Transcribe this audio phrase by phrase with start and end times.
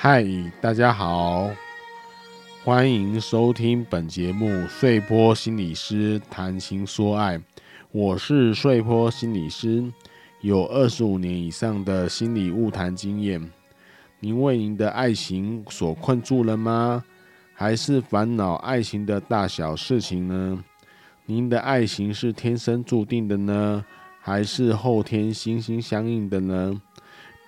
[0.00, 0.24] 嗨，
[0.60, 1.50] 大家好，
[2.62, 7.36] 欢迎收听本节目《穗波心理师谈情说爱》，
[7.90, 9.92] 我是穗波心理师，
[10.40, 13.44] 有二十五年以上的心理误谈经验。
[14.20, 17.02] 您为您的爱情所困住了吗？
[17.52, 20.64] 还是烦恼爱情的大小事情呢？
[21.26, 23.84] 您的爱情是天生注定的呢？
[24.20, 26.80] 还是后天心心相印的呢？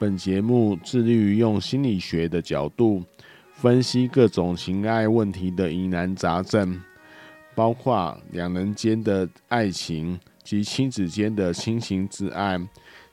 [0.01, 3.05] 本节目致力于用心理学的角度
[3.53, 6.81] 分析各种情爱问题的疑难杂症，
[7.55, 12.59] 包括两人间的爱情及亲子间的亲情之爱。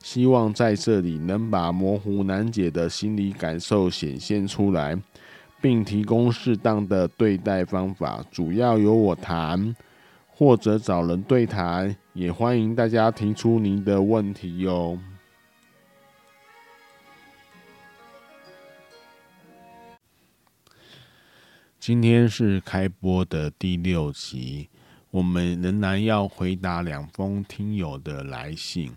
[0.01, 4.97] 希望在这里能把模糊难解的心理感受显现出来，
[5.59, 8.23] 并提供适当的对待方法。
[8.31, 9.75] 主要由我谈，
[10.29, 11.93] 或者找人对谈。
[12.13, 14.97] 也欢迎大家提出您的问题哟。
[21.87, 24.67] 今天是开播的第六集，
[25.09, 28.91] 我们仍然要回答两封听友的来信。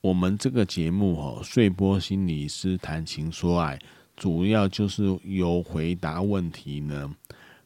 [0.00, 3.76] 我们这个节目哦，睡波心理师谈情说爱，
[4.16, 7.12] 主要就是由回答问题呢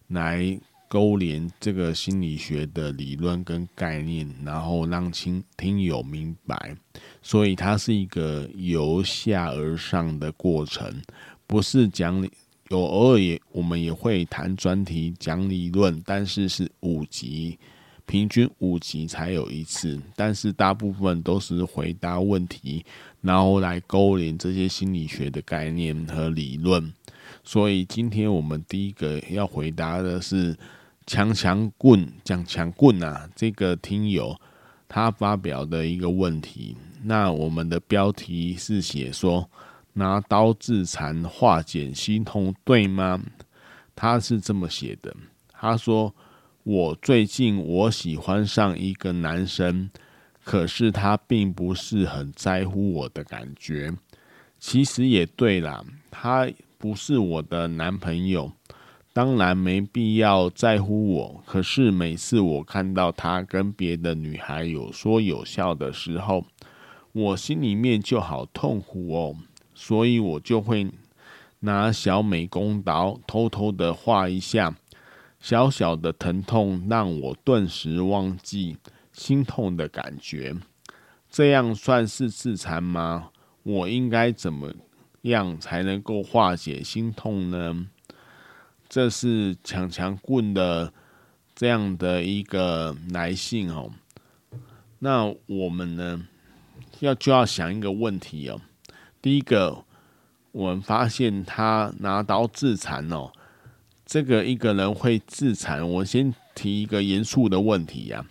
[0.09, 0.59] 来。
[0.89, 6.77] 勾连这个心理学的理论跟概念，然后让听听友明白，
[7.23, 11.03] 所以它是一个由下而上的过程，
[11.47, 12.31] 不是讲理。
[12.73, 17.59] 有偶尔也我们也会谈专题讲理论，但是是五集，
[18.07, 22.85] 平均五集才有一次，但是大部分都是回答问题，
[23.21, 26.93] 然后来勾连这些心理学的概念和理论。
[27.45, 30.57] 所以今天我们第一个要回答的是。
[31.05, 34.39] 强强棍讲强棍啊，这个听友
[34.87, 39.51] 他发表的一个问题，那我们的标题是写说
[39.95, 43.21] 拿刀自残化解心痛对吗？
[43.95, 45.15] 他是这么写的，
[45.53, 46.15] 他说
[46.63, 49.91] 我最近我喜欢上一个男生，
[50.45, 53.93] 可是他并不是很在乎我的感觉。
[54.59, 56.49] 其实也对啦，他
[56.79, 58.53] 不是我的男朋友。
[59.15, 66.47] 当然没必要在乎我，可是每次我看到他跟别的女孩有说有笑的时候，
[67.13, 69.37] 我心里面就好痛苦哦，
[69.85, 70.89] 所以我就会
[71.59, 74.77] 拿小美工刀偷偷的划一下，
[75.41, 78.77] 小小的疼痛让我顿时忘记
[79.13, 80.55] 心痛的感觉。
[81.29, 83.31] 这样算是自残吗？
[83.65, 84.73] 我应该怎么
[85.23, 87.89] 样才能够化解心痛呢？
[88.89, 90.93] 这是强强棍的
[91.57, 93.91] 这样的一个来信哦。
[95.01, 96.25] 那我们呢，
[97.01, 98.61] 要就要想一个问题哦。
[99.23, 99.85] 第一个，
[100.51, 103.31] 我们发现他拿刀自残哦。
[104.05, 108.27] 这个一个人会自残，我先提一个严肃的问题呀。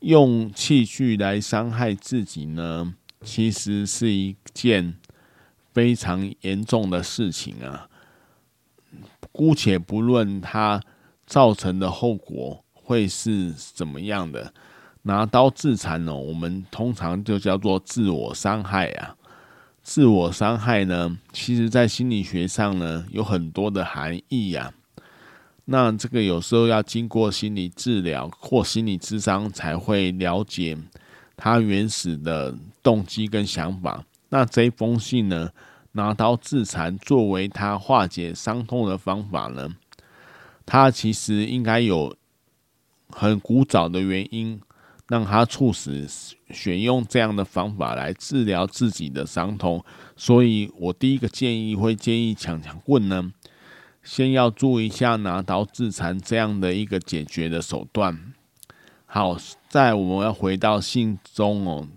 [0.00, 4.94] 用器具来伤害自己呢，其实是一件
[5.74, 7.90] 非常严重的事情啊。
[9.30, 10.80] 姑且不论它
[11.26, 14.54] 造成的后果会是怎么样的，
[15.02, 19.14] 拿刀自残哦，我们通常就叫做自我伤害啊。
[19.90, 24.70] 自我伤害呢，其实在心理学上呢有很多的含义呀。
[25.64, 30.76] 那这个有时候要经过心理治疗或心理咨商才会了解
[31.38, 34.04] 他原始的动机跟想法。
[34.28, 35.48] 那这封信呢，
[35.92, 39.70] 拿刀自残作为他化解伤痛的方法呢，
[40.66, 42.14] 他其实应该有
[43.08, 44.60] 很古早的原因，
[45.08, 46.06] 让他促使
[46.50, 49.84] 选用这样的方法来治疗自己的伤痛。
[50.16, 53.32] 所以我第一个建议会建议强强棍呢，
[54.02, 58.32] 先要注意一下拿刀自残这样的一个解决的手段。
[59.06, 59.36] 好，
[59.68, 61.88] 在我们要回到信中哦，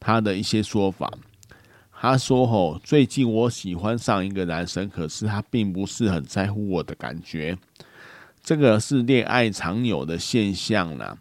[0.00, 1.10] 他的一些说法。
[1.98, 7.56] 他说：“吼，最近我喜欢上一个男生，可是他并不是很在乎我的感觉。
[8.42, 11.16] 这个是恋爱常有的现象啦。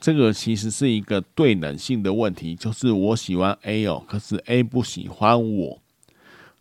[0.00, 5.80] 这个其实是一个对等性的问题，就是我喜欢 A 哦，可是 A 不喜欢我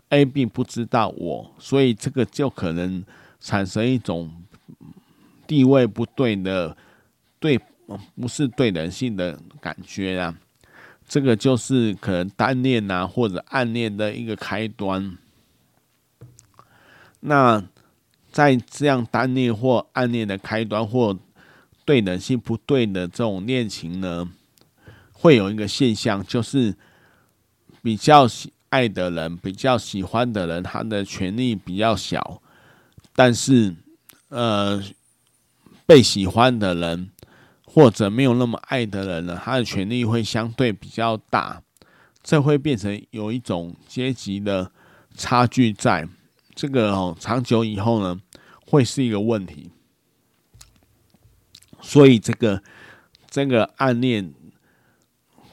[0.09, 3.03] ，A 并不知道我，所以这个就可能
[3.39, 4.31] 产生一种
[5.45, 6.75] 地位不对的
[7.39, 7.59] 对，
[8.19, 10.35] 不是对等性的感觉啊。”
[11.07, 15.17] 这个就是可能单恋啊，或者暗恋的一个开端。
[17.21, 17.63] 那
[18.29, 21.17] 在这样单恋或暗恋的开端，或
[21.87, 24.29] 对等性不对的这种恋情呢，
[25.13, 26.75] 会有一个现象，就是
[27.81, 32.41] 比较喜爱的人、比较喜欢的人，他的权力比较小，
[33.15, 33.73] 但是
[34.27, 34.83] 呃，
[35.85, 37.09] 被喜欢的人
[37.63, 41.61] 或者没有那么爱的人呢，他的权力会相对比较大，
[42.21, 44.69] 这会变成有一种阶级的
[45.15, 46.05] 差距在，
[46.53, 48.19] 这个哦，长久以后呢，
[48.65, 49.71] 会是一个问题。
[51.87, 52.61] 所以这个
[53.29, 54.33] 这个暗恋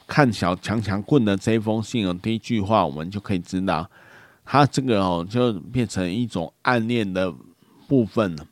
[0.05, 3.89] 看小强强棍的这封信哦，第一句话我们就可以知道，
[4.43, 7.33] 他这个哦就变成一种暗恋的
[7.87, 8.45] 部分了。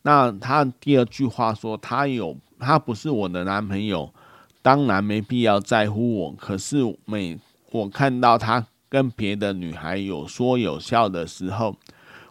[0.00, 4.10] 那他第二句话说，他有他不是我的男朋友，
[4.62, 6.32] 当然没必要在乎我。
[6.32, 7.38] 可是每
[7.70, 11.76] 我看到他跟别的女孩有说有笑的时候，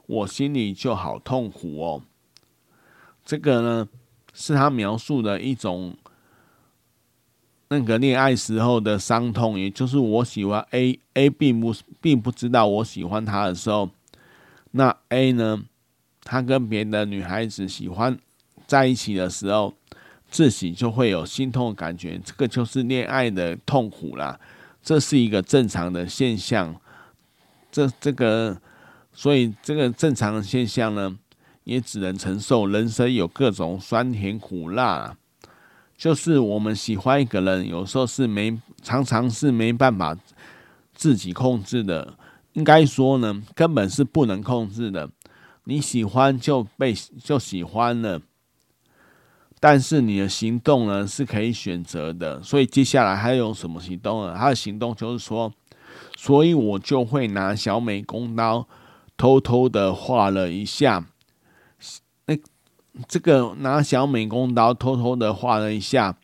[0.07, 2.01] 我心里就好痛苦哦。
[3.23, 3.87] 这个呢？
[4.33, 5.95] 是他描述的一种
[7.69, 13.89] 那个恋爱时候的伤痛，也就是我喜欢 A，A 并不并不知道我喜欢他的时候，
[14.71, 15.63] 那 A 呢，
[16.23, 18.17] 他跟别的女孩子喜欢
[18.67, 19.73] 在一起的时候，
[20.29, 24.39] 自己就会有心痛的感觉，这个就是恋爱的痛苦啦，
[24.83, 26.75] 这是一个正常的现象，
[27.71, 28.59] 这这个，
[29.13, 31.17] 所以这个正常的现象呢。
[31.63, 35.15] 也只能承受人生有各种酸甜苦辣，
[35.97, 40.17] 就是我们喜欢一个人，有时候是没，常常是没办法
[40.93, 42.15] 自己控制的。
[42.53, 45.09] 应该说呢，根本是不能控制的。
[45.63, 46.93] 你喜欢就被
[47.23, 48.21] 就喜欢了，
[49.59, 52.43] 但是你的行动呢是可以选择的。
[52.43, 54.35] 所以接下来还有什么行动呢？
[54.37, 55.51] 他的行动就是说，
[56.17, 58.67] 所以我就会拿小美工刀
[59.15, 61.07] 偷偷的画了一下。
[63.07, 66.15] 这个拿小美工刀偷偷的画了一下，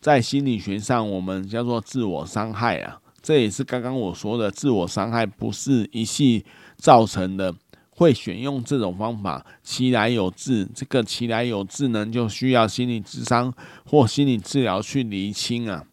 [0.00, 6.44] 在心理学上我们叫做自我伤害啊，这也是刚刚我说的自我伤害不是一气
[6.76, 7.54] 造成的，
[7.90, 10.68] 会选用这种方法，其来有自。
[10.74, 13.52] 这个其来有自呢，就需要心理智商
[13.84, 15.84] 或心理治疗去厘清啊，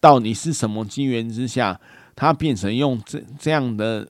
[0.00, 1.80] 到底是什么机缘之下，
[2.14, 4.06] 他变成用这这样的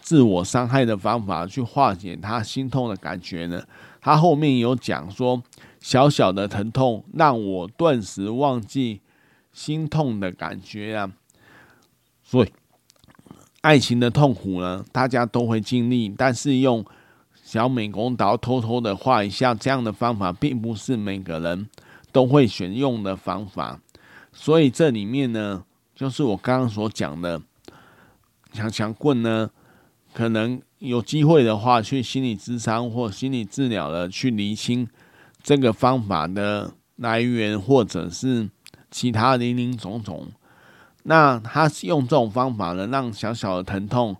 [0.00, 3.62] 自我伤害的方法去化解他心痛的感觉呢？
[4.00, 5.42] 他后面有讲说，
[5.80, 9.00] 小小的疼痛让我顿时忘记
[9.52, 11.12] 心痛的感觉啊。
[12.22, 12.52] 所以，
[13.60, 16.84] 爱情的痛苦呢，大家都会经历，但是用
[17.42, 21.68] 小美工刀偷偷的画一下这样的方法，并不是每个人
[22.10, 23.80] 都会选用的方法。
[24.32, 25.64] 所以这里面呢，
[25.94, 27.42] 就是我刚刚所讲的
[28.52, 29.50] 强强棍呢，
[30.14, 30.62] 可能。
[30.80, 34.88] 有机会的话，去心理咨商或心理治疗的去厘清
[35.42, 38.48] 这个方法的来源，或者是
[38.90, 40.26] 其他林林总总。
[41.02, 44.16] 那他是用这种方法呢，让小小的疼痛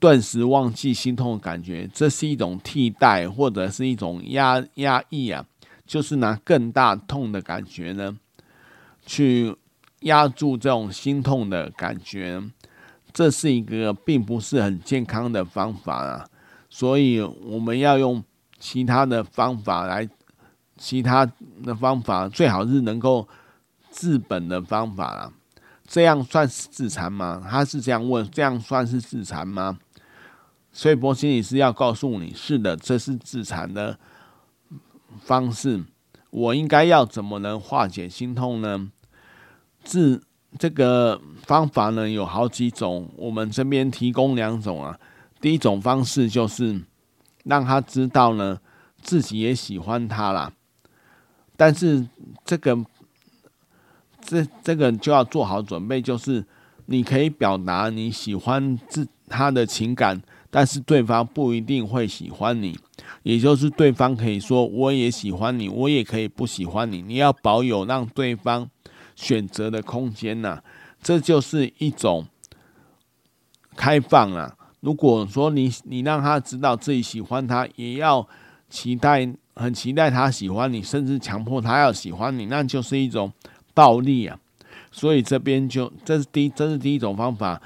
[0.00, 5.44] 顿时忘记心痛的感觉，这是一种替代，或者是一种压压抑啊，
[5.86, 8.16] 就是拿更大痛的感觉呢，
[9.04, 9.54] 去
[10.00, 12.42] 压住这种心痛的感觉。
[13.16, 16.28] 这是一个并不是很健康的方法啊，
[16.68, 18.22] 所以我们要用
[18.58, 20.06] 其他的方法来，
[20.76, 21.24] 其他
[21.64, 23.26] 的方法最好是能够
[23.90, 25.32] 治本的方法啦。
[25.86, 27.42] 这样算是自残吗？
[27.50, 29.78] 他是这样问，这样算是自残吗？
[30.70, 33.98] 所以波心理师要告诉你，是的，这是自残的
[35.18, 35.82] 方式。
[36.28, 38.90] 我应该要怎么能化解心痛呢？
[39.82, 40.22] 自
[40.58, 44.98] 这个方法呢，有好几种，我们这边提供两种啊。
[45.40, 46.80] 第一种方式就是
[47.44, 48.58] 让他知道呢，
[49.02, 50.52] 自己也喜欢他啦。
[51.56, 52.06] 但是
[52.44, 52.76] 这个
[54.20, 56.44] 这这个就要做好准备，就是
[56.86, 60.20] 你可以表达你喜欢自他的情感，
[60.50, 62.78] 但是对方不一定会喜欢你。
[63.22, 67.02] 也就是对方可以说我也喜欢你，我也可以不喜欢你。
[67.02, 68.70] 你要保有让对方。
[69.16, 70.62] 选择的空间呐，
[71.02, 72.28] 这就是一种
[73.74, 74.56] 开放啊。
[74.80, 78.28] 如果说你你让他知道自己喜欢他，也要
[78.70, 83.32] 期待很期待他喜欢你，甚至强迫他要喜欢你，那就是一种
[83.74, 84.38] 暴力啊。
[84.92, 87.60] 所以这边就这是第这是第一种方法，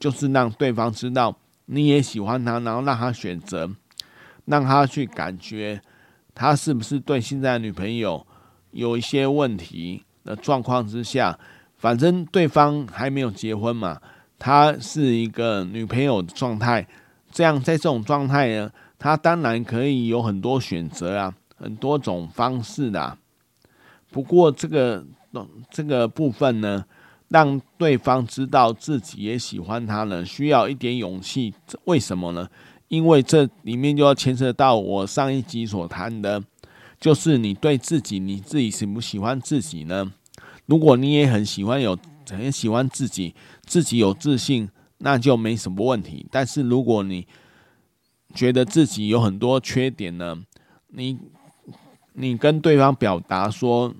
[0.00, 1.36] 就是让对方知道
[1.66, 3.70] 你也喜欢他，然后让他选择，
[4.46, 5.80] 让他去感觉
[6.34, 8.26] 他是不是对现在的女朋友
[8.72, 10.02] 有一些问题。
[10.26, 11.38] 的状况之下，
[11.78, 13.98] 反正对方还没有结婚嘛，
[14.38, 16.86] 他是一个女朋友的状态，
[17.30, 23.16] 这样在这种状态呢，他当然可以有很多选择啊，很多种方式的。
[24.10, 25.04] 不过这个
[25.70, 26.84] 这个部分呢，
[27.28, 31.54] 让对方知道自己也喜欢他呢，需要一点勇气。
[31.84, 32.48] 为什么呢？
[32.88, 36.40] 因为这里面就要牵涉到我上一集所谈的，
[36.98, 40.12] 就是你对自己，你自己喜不喜欢自己呢？
[40.66, 41.96] 如果你也很喜欢有
[42.28, 43.34] 很喜欢自己，
[43.64, 46.26] 自己有自信，那就没什么问题。
[46.30, 47.26] 但是如果你
[48.34, 50.42] 觉得自己有很多缺点呢，
[50.88, 51.18] 你
[52.14, 53.94] 你跟对方表达说，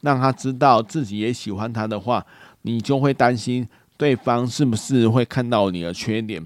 [0.00, 2.26] 让他知道自己也喜欢他的话，
[2.62, 6.44] 你就会担心对方是不是会看到你的缺点，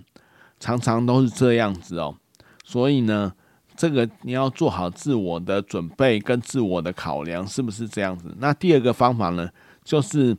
[0.61, 2.17] 常常都是这样子哦。
[2.65, 3.33] 所以呢，
[3.77, 8.35] 这个你要做好自我的准备跟自我的考量，是不是这样子？
[8.39, 9.51] 那第二个方法呢，
[9.83, 10.37] 就是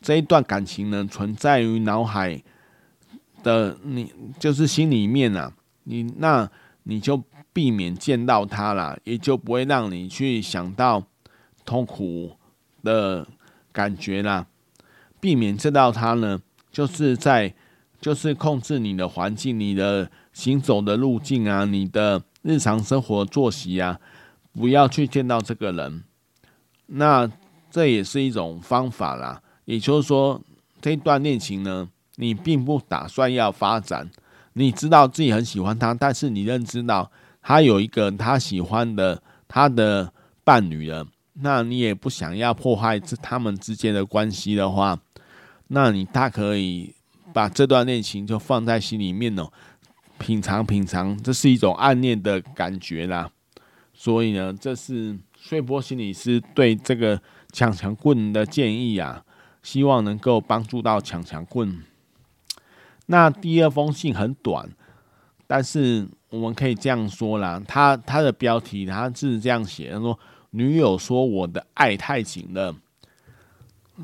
[0.00, 2.42] 这一段感情呢，存在于脑海
[3.42, 5.52] 的你，就是心里面啊，
[5.84, 6.50] 你那
[6.82, 7.22] 你就
[7.52, 11.02] 避免见到他了，也就不会让你去想到
[11.64, 12.36] 痛苦
[12.82, 13.26] 的
[13.72, 14.46] 感觉啦。
[15.20, 16.38] 避免见到他呢，
[16.70, 17.54] 就是在
[17.98, 23.98] 就是控制你的环境、你的行走的路径啊、你的日常生活作息啊，
[24.52, 26.04] 不要去见到这个人。
[26.86, 27.28] 那
[27.70, 29.42] 这也是一种方法啦。
[29.64, 30.40] 也就是说，
[30.82, 34.10] 这段恋情呢，你并不打算要发展。
[34.52, 37.10] 你知道自己很喜欢他，但是你认知到
[37.40, 40.12] 他有一个他喜欢的他的
[40.44, 45.00] 伴侣了，那你也不想要破坏这他们之间的关系的话，
[45.68, 46.94] 那你大可以
[47.32, 49.50] 把这段恋情就放在心里面哦，
[50.18, 53.30] 品尝品尝，这是一种暗恋的感觉啦。
[53.92, 57.20] 所以呢，这是睡波心理师对这个
[57.52, 59.24] 抢强棍的建议啊，
[59.62, 61.82] 希望能够帮助到抢强棍。
[63.06, 64.68] 那第二封信很短，
[65.46, 70.18] 但是我们可以这样说啦，他他的标题他是这样写，他说
[70.50, 72.74] 女友说我的爱太紧了，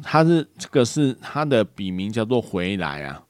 [0.02, 3.24] 他是这个是他的笔名叫做回来啊，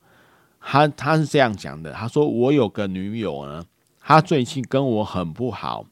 [0.61, 3.65] 他他是这样讲的，他说我有个女友呢，
[4.01, 5.87] 她最近跟我很不好，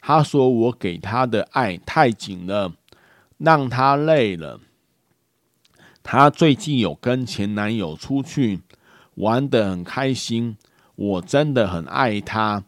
[0.00, 2.72] 他说我给她的爱太紧了，
[3.38, 4.60] 让她累了，
[6.02, 8.60] 她最近有跟前男友出去。
[9.16, 10.56] 玩得很开心，
[10.94, 12.64] 我真的很爱他，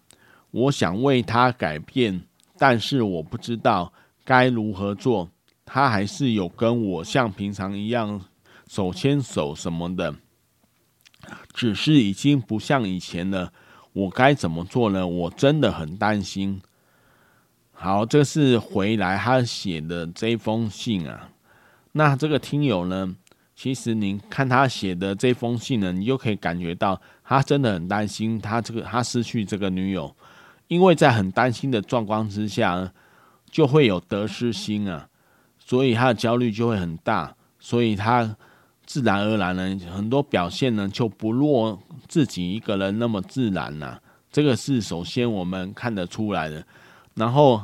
[0.51, 2.25] 我想为他改变，
[2.59, 3.91] 但是我不知道
[4.23, 5.31] 该如何做。
[5.65, 8.21] 他还是有跟我像平常一样
[8.67, 10.15] 手牵手什么的，
[11.53, 13.53] 只是已经不像以前了。
[13.93, 15.07] 我该怎么做呢？
[15.07, 16.63] 我真的很担心。
[17.73, 21.29] 好，这是回来他写的这封信啊。
[21.93, 23.15] 那这个听友呢？
[23.55, 30.17] 其实您看他写的这封信呢，你就可以感觉到他真的很担心他这个他失去这个女友，
[30.69, 32.91] 因为在很担心的状况之下，
[33.51, 35.07] 就会有得失心啊，
[35.59, 38.35] 所以他的焦虑就会很大，所以他
[38.85, 44.01] 自然而然呢，很多表现呢就不落自己一个人那么自然了。
[44.31, 46.65] 这个是首先我们看得出来的，
[47.15, 47.63] 然后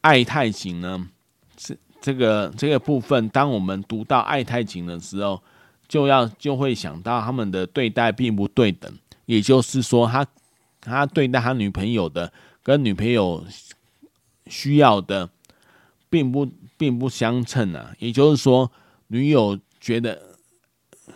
[0.00, 1.08] 爱太紧呢
[1.58, 1.78] 是。
[2.02, 5.38] 这个这个部分，当我们读到爱太紧的时候，
[5.86, 8.90] 就要就会想到他们的对待并不对等，
[9.26, 10.24] 也就是说他，
[10.80, 13.44] 他他对待他女朋友的跟女朋友
[14.46, 15.28] 需要的，
[16.08, 17.94] 并不并不相称啊。
[17.98, 18.72] 也就是说，
[19.08, 20.36] 女友觉得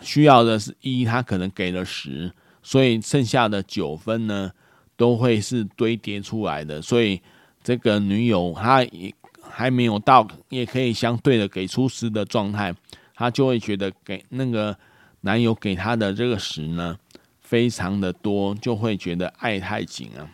[0.01, 2.31] 需要的是一，他可能给了十，
[2.63, 4.51] 所以剩下的九分呢，
[4.97, 6.81] 都会是堆叠出来的。
[6.81, 7.21] 所以
[7.63, 9.13] 这个女友她也。
[9.47, 12.75] 还没有到，也可以相对的给出十的状态，
[13.13, 14.75] 他就会觉得给那个
[15.21, 16.97] 男友给他的这个十呢，
[17.41, 20.27] 非常的多，就会觉得爱太紧啊。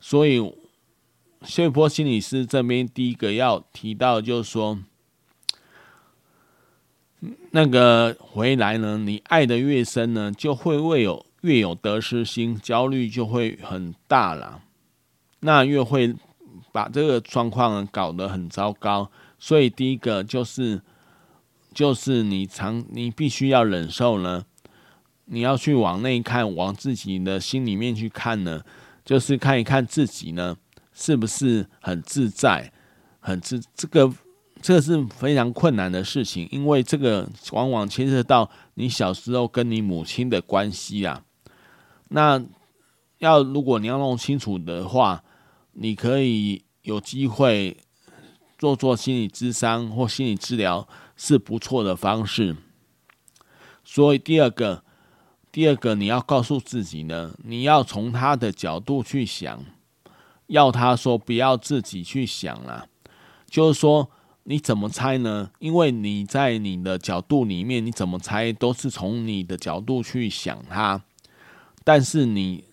[0.00, 0.52] 所以，
[1.42, 4.76] 穗波心理师这边第一个要提到就是说，
[7.50, 14.62] 那个回来呢，你爱得越深呢，就会会有越有得失心，焦虑就会很大了，
[15.40, 16.14] 那越会。
[16.70, 20.80] 把这个状况搞得很糟糕，所以第一个就是，
[21.72, 24.44] 就是你常你必须要忍受呢，
[25.24, 28.62] 你要去往内看，往自己的心里面去看呢，
[29.04, 30.56] 就是看一看自己呢
[30.92, 32.70] 是不是很自在，
[33.18, 34.12] 很自这个
[34.60, 41.22] 这是非常困难的事情，因为这个往往牵涉到你小时候跟你母亲的关系啊。
[42.08, 42.42] 那
[43.18, 45.22] 要如果你要弄清楚的话。
[45.80, 47.76] 你可以有机会
[48.58, 52.56] 做做心理咨商或心理治疗是不错的方式。
[53.84, 54.82] 所以第二个，
[55.52, 59.64] 第二个你要告诉自己呢，你要从他的角度去想，
[60.48, 62.88] 要他说不要自己去想了，
[63.48, 64.10] 就是说
[64.50, 65.50] 你怎么猜呢？
[65.58, 71.02] 因为你在你的角度里面，你怎么猜都是从你的角度去想他，
[71.84, 72.64] 但是你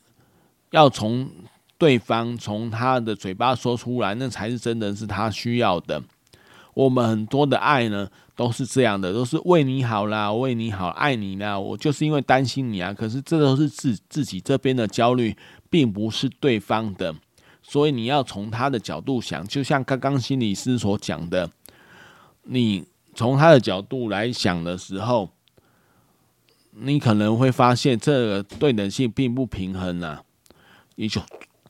[0.72, 1.30] 要从
[1.78, 6.02] 对方从他的嘴巴说出来，那才是真的是他需要的。
[6.76, 11.60] 我们很多的爱呢，都是这样的，都是为你好啦，为你好，爱你啦。
[11.60, 15.36] 我就是因为担心你啊，可是这都是自自己这边的焦虑，
[15.70, 17.14] 并不是对方的。
[17.62, 21.52] 所以你要从他的角度想，就像刚刚心理师所讲的。
[22.48, 22.86] 你
[23.16, 25.32] 从他的角度来想的时候，
[26.72, 30.24] 你可能会发现这个对等性并不平衡啊。
[30.96, 31.22] 也就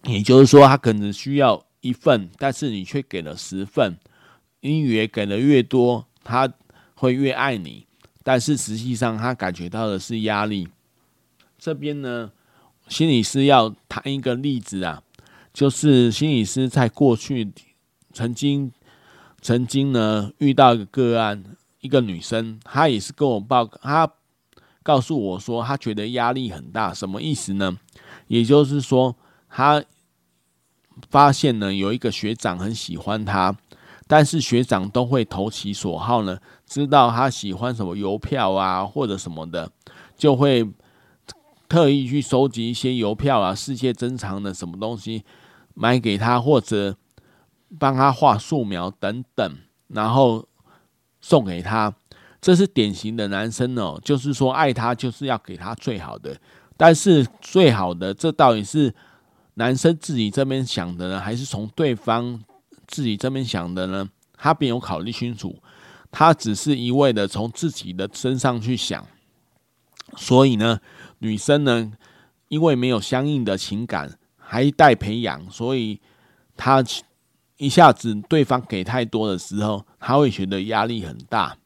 [0.04, 3.98] 也就是说，他可能需要一份，但是你却给了十份。
[4.60, 6.52] 你以为给的越多，他
[6.96, 7.88] 会越爱你，
[8.22, 10.68] 但是实际上他感觉到的是压力。
[11.58, 12.32] 这边呢，
[12.88, 15.02] 心理师要谈一个例子啊，
[15.54, 17.52] 就是心理师在过去
[18.12, 18.72] 曾经。
[19.46, 21.44] 曾经呢，遇到一个个案，
[21.80, 24.12] 一个女生，她也是跟我报，她
[24.82, 27.78] 告诉我说，她觉得压力很大，什么意思呢？
[28.26, 29.16] 也就是说，
[29.48, 29.84] 她
[31.12, 33.56] 发现呢，有一个学长很喜欢她，
[34.08, 39.72] 但是学长都会投其所好呢，知道她喜欢什么邮票啊，或者什么的，
[40.18, 40.68] 就会
[41.70, 45.24] 特意去收集一些邮票啊，世界珍藏的什么东西
[45.76, 46.98] 买给她，或者。
[47.80, 50.48] 帮他画素描等等，然后
[51.22, 51.94] 送给他，
[52.42, 56.40] 这是典型的男生哦，就是说爱他就是要给他最好的，
[56.78, 58.94] 但是最好的这到底是
[59.56, 62.44] 男生自己这边想的呢，还是从对方
[62.88, 64.10] 自己这边想的呢？
[64.38, 65.56] 他没有考虑清楚，
[66.12, 69.06] 他只是一味的从自己的身上去想，
[70.18, 70.80] 所以呢，
[71.20, 71.92] 女生呢，
[72.50, 76.00] 因为没有相应的情感还待培养，所以
[76.56, 76.84] 她。
[77.58, 81.58] 一下子对方给太多的时候，他会觉得压力很大。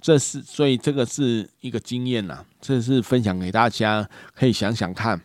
[0.00, 5.22] 这是所以这个是一个经验呐，这是分享给大家，可以想想看。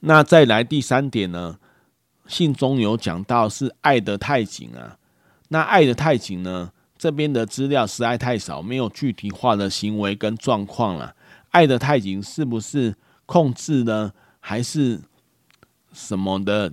[0.00, 1.58] 那再来第三点呢，
[2.26, 4.96] 信中有讲到是爱得太紧啊。
[5.48, 11.14] 那爱得太紧呢，这边的资料实在太少，没有具体化的行为跟状况了。
[11.50, 12.94] 爱得太紧是不是
[13.26, 15.00] 控制呢，还是
[15.92, 16.72] 什么的？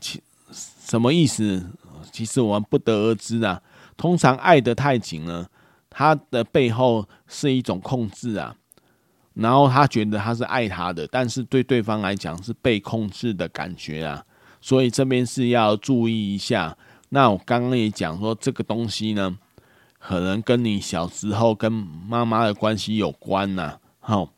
[0.51, 1.71] 什么意思？
[2.11, 3.61] 其实我们不得而知啊。
[3.97, 5.45] 通常爱得太紧呢，
[5.89, 8.55] 他的背后是一种控制啊。
[9.33, 14.23] 然后他觉得他是爱他的，但是对对方来讲是被控制的感觉啊。
[14.61, 16.75] 所以这边是要注意一下。
[17.09, 19.37] 那我刚刚也讲说，这个东西呢，
[19.99, 23.77] 可能跟你小时候跟妈妈的关系有关呐。
[23.99, 24.29] 好，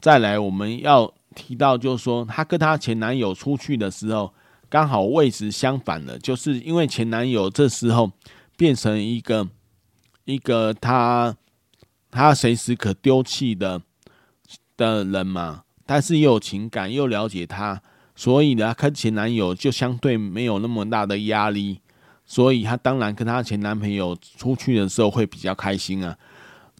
[0.00, 4.32] 再来我们要提到，就是说她跟她前男友出去的时候。
[4.72, 8.10] 刚好位置相反了，就是因为前男友这时候
[8.56, 9.46] 变成一个
[10.24, 11.36] 一个他
[12.10, 13.82] 他随时可丢弃的
[14.74, 17.82] 的人嘛，但是又有情感又了解他，
[18.16, 21.82] 所以呢，跟前男友就相对没有那么大的压力，
[22.24, 26.16] 所以他当然跟他前男朋友出去的时候会比较开心啊。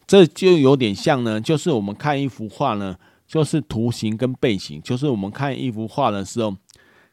[0.07, 6.57] 这就有点像呢，就是我们看一幅画呢，就是图形跟背景，就是我们看一幅画的时候。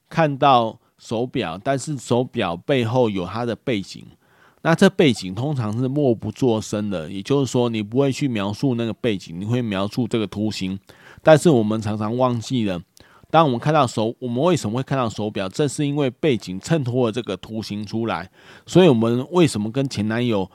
[0.10, 4.06] 看到手表，但是手表背后有它的背景，
[4.64, 10.78] 那这背景通常是默不作声的，也就是说，你不会去描述那个背景，你会描述这个图形。
[11.22, 12.82] 但是我们常常忘记了，
[13.30, 15.48] 当我们看到手，我们为什么会看到手表？
[15.48, 18.30] 正是因为背景衬托了这个图形出来。
[18.66, 20.50] 所以，我们为什么跟前男友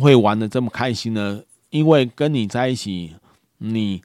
[0.00, 1.42] 会玩的这么开心呢？
[1.70, 3.14] 因为跟你在一起，
[3.58, 4.02] 你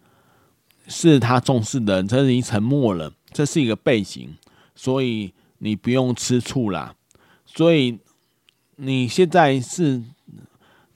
[0.88, 3.14] 是他重视的人，这是你沉默了。
[3.34, 4.36] 这是一个背景，
[4.76, 6.96] 所以你不用吃醋啦。
[7.46, 8.00] 所以
[8.78, 10.02] 你现在是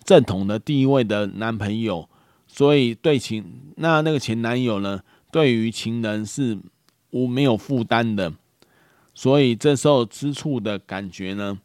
[0.04, 2.08] 正统的第一位的男朋友，
[2.47, 6.58] 所以对情那那个前男友呢，对于情人是
[7.12, 8.34] 无没有负担的，
[9.13, 11.60] 所以这时候吃醋的感觉呢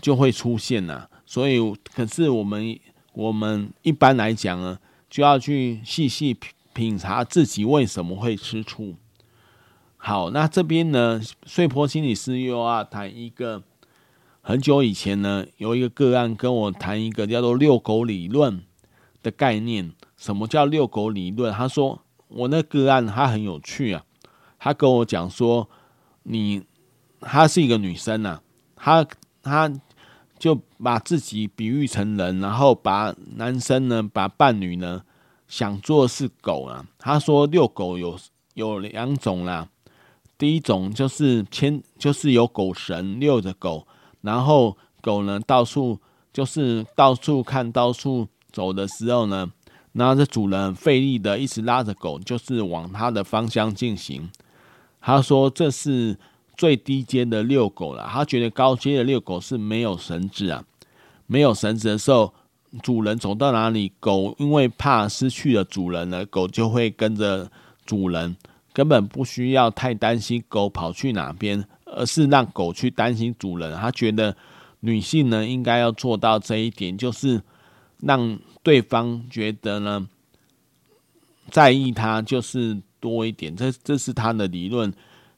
[0.00, 1.10] 就会出现了。
[1.26, 1.58] 所以
[1.94, 2.78] 可是我们
[3.12, 4.78] 我们一般来讲呢，
[5.10, 8.94] 就要去细细品品察自己为什么会吃醋。
[10.04, 13.62] 好，那这边呢，睡婆心理师又要谈一个
[14.40, 18.64] 很久以前呢，有一个个案跟我谈一个叫做“遛狗理论”
[19.22, 19.92] 的概念。
[20.16, 21.54] 什么叫“遛狗理论”？
[21.54, 24.04] 他说我那个案他很有趣啊，
[24.58, 25.70] 他跟我讲说，
[26.24, 26.64] 你
[27.20, 28.42] 她是一个女生啊，
[28.74, 29.06] 她
[29.40, 29.72] 她
[30.36, 35.04] 就把自己比喻成人，然后把男生呢，把伴侣呢
[35.46, 36.84] 想做是狗啊。
[36.98, 38.18] 他说遛狗有
[38.54, 39.68] 有两种啦。
[40.42, 43.86] 第一种就是牵，就是有狗绳遛着狗，
[44.22, 46.00] 然后狗呢到处
[46.32, 49.48] 就是到处看到处走的时候呢，
[49.92, 54.28] 然后这主人费力的一直拉着狗，就是往它的方向进行。
[55.00, 56.18] 他说这是
[56.56, 60.64] 最低阶的遛狗了，他觉得高阶的遛狗是没有绳子啊，
[61.28, 62.34] 没有绳子的时候。
[62.82, 67.48] 主人走到哪里，狗因为怕失去了主人呢，狗就会跟着
[67.84, 68.34] 主人，
[68.72, 73.76] 根本不需要太担心狗跑去哪边，而是让狗去担心主人。
[73.76, 74.36] 他觉得
[74.80, 77.42] 女性呢应该要做到这一点，就是
[77.98, 80.08] 让对方觉得呢
[81.50, 83.54] 在意他，就是多一点。
[83.54, 84.92] 这这是他的理论。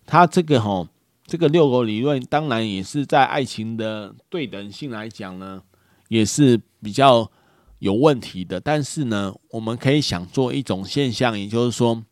[0.06, 0.86] 他这个吼，
[1.26, 5.62] 这个遛狗理论，当然也是在爱情的对等性来讲呢。
[6.08, 7.28] 也是比较
[7.78, 12.04] 有问题的，但是呢，我们可以想做一种现象，也就是说，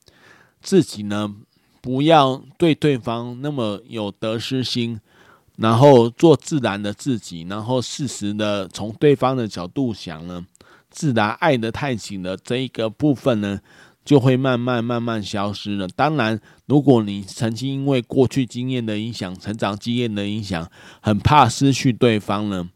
[0.63, 1.35] 自己呢
[1.81, 5.01] 不要对对方那么有得失心，
[5.57, 10.47] 然后做自然的自己，然后适时的从对方的角度想呢，
[10.91, 13.61] 自然爱得太紧了，这一个部分呢
[14.05, 15.89] 就会慢慢慢慢消失了。
[15.89, 20.71] 当然，如果你曾经因为过去经验的影响、成长经验的影响，
[21.01, 22.71] 很怕失去对方呢。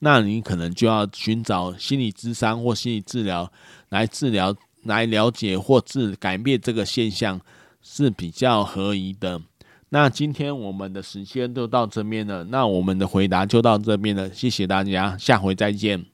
[0.00, 3.50] 那你可能就要寻找心理咨商或心理治疗
[3.88, 7.40] 来治疗、来了解或治改变这个现象
[7.82, 9.42] 是比较合宜的。
[9.88, 16.04] 那今天我们的时间就到这边了，那我们的回答就到这边了，谢谢大家，下回再见。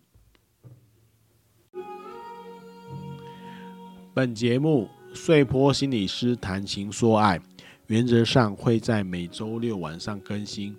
[4.13, 7.41] 本节目碎波心理师谈情说爱，
[7.87, 10.77] 原则上会在每周六晚上更新。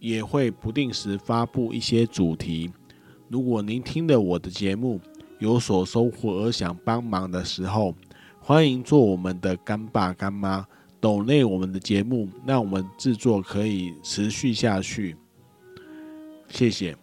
[0.00, 2.72] 也会不定时发布一些主题。
[3.28, 4.98] 如果您听了我的节目
[5.40, 7.94] 有所收获而想帮忙的时候，
[8.38, 10.64] 欢迎做我们的干爸干妈，
[11.00, 15.16] 抖内我们的节目，让我们制作可以持续下去。
[16.48, 16.96] 谢谢。